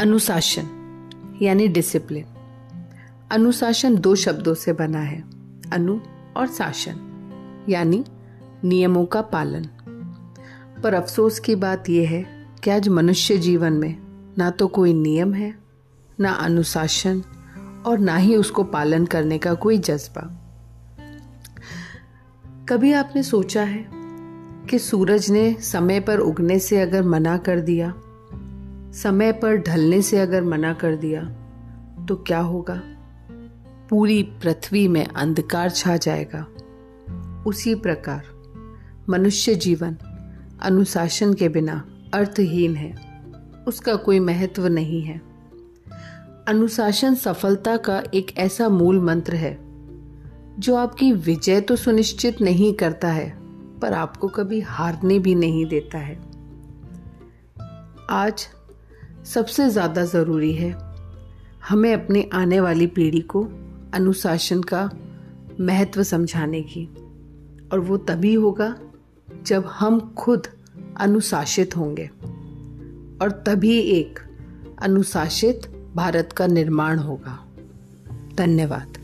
अनुशासन, 0.00 1.38
यानी 1.42 1.68
डिसिप्लिन 1.68 2.24
अनुशासन 3.30 3.96
दो 3.96 4.14
शब्दों 4.14 4.54
से 4.54 4.72
बना 4.72 5.00
है, 5.00 5.24
अनु 5.72 5.98
और 6.36 6.46
शासन, 6.46 7.64
यानी 7.68 8.04
नियमों 8.64 9.04
का 9.06 9.22
पालन। 9.22 9.64
पर 10.82 10.94
अफसोस 10.94 11.38
की 11.38 11.54
बात 11.54 11.88
यह 11.88 12.08
है 12.08 12.22
कि 12.64 12.70
आज 12.70 12.88
मनुष्य 12.88 13.38
जीवन 13.38 13.72
में 13.72 13.96
ना 14.38 14.50
तो 14.50 14.66
कोई 14.66 14.92
नियम 14.92 15.34
है, 15.34 15.54
ना 16.20 16.32
अनुशासन 16.32 17.22
और 17.86 17.98
ना 17.98 18.16
ही 18.16 18.36
उसको 18.36 18.64
पालन 18.64 19.06
करने 19.06 19.38
का 19.38 19.54
कोई 19.54 19.78
जज्बा। 19.78 20.22
कभी 22.68 22.92
आपने 22.92 23.22
सोचा 23.22 23.62
है 23.62 23.86
कि 24.70 24.78
सूरज 24.78 25.30
ने 25.30 25.52
समय 25.60 26.00
पर 26.00 26.18
उगने 26.18 26.58
से 26.58 26.80
अगर 26.80 27.02
मना 27.02 27.36
कर 27.36 27.60
दिया 27.60 27.94
समय 28.92 29.32
पर 29.32 29.56
ढलने 29.56 30.02
से 30.02 30.18
अगर 30.18 30.44
मना 30.44 30.72
कर 30.72 30.96
दिया 30.96 31.22
तो 32.08 32.16
क्या 32.16 32.38
होगा? 32.38 32.82
पूरी 33.90 34.22
पृथ्वी 34.22 34.88
में 34.88 35.06
अंधकार 35.06 35.70
छा 35.70 35.96
जाएगा। 35.96 36.46
उसी 37.46 37.74
प्रकार, 37.74 38.22
मनुष्य 39.08 39.54
जीवन 39.54 39.96
अनुशासन 40.62 41.34
के 41.34 41.48
बिना 41.48 41.84
अर्थहीन 42.14 42.76
है। 42.76 42.94
उसका 43.68 43.94
कोई 43.94 44.20
महत्व 44.20 44.66
नहीं 44.66 45.02
है। 45.02 45.20
अनुशासन 46.48 47.14
सफलता 47.14 47.76
का 47.76 48.02
एक 48.14 48.38
ऐसा 48.38 48.68
मूल 48.68 49.00
मंत्र 49.00 49.34
है, 49.34 49.58
जो 50.58 50.76
आपकी 50.76 51.12
विजय 51.12 51.60
तो 51.60 51.76
सुनिश्चित 51.76 52.40
नहीं 52.40 52.72
करता 52.74 53.08
है, 53.08 53.38
पर 53.78 53.92
आपको 53.92 54.28
कभी 54.28 54.60
हारने 54.60 55.18
भी 55.18 55.34
नहीं 55.34 55.66
देता 55.66 55.98
है। 55.98 56.20
आज 58.10 58.48
सबसे 59.24 59.70
ज़्यादा 59.70 60.04
ज़रूरी 60.04 60.52
है 60.52 60.78
हमें 61.68 61.92
अपनी 61.94 62.30
आने 62.32 62.60
वाली 62.60 62.86
पीढ़ी 62.86 63.20
को 63.20 63.48
अनुशासन 63.94 64.62
का 64.62 64.90
महत्व 65.60 66.02
समझाने 66.02 66.62
की। 66.62 66.88
और 67.72 67.78
वो 67.78 67.96
तभी 67.96 68.34
होगा 68.34 68.76
जब 69.46 69.64
हम 69.66 70.14
खुद 70.18 70.46
अनुशासित 70.96 71.76
होंगे 71.76 72.10
और 73.22 73.30
तभी 73.46 73.78
एक 73.78 74.18
अनुशासित 74.82 75.90
भारत 75.96 76.32
का 76.32 76.46
निर्माण 76.46 76.98
होगा। 76.98 77.38
धन्यवाद। 78.34 78.98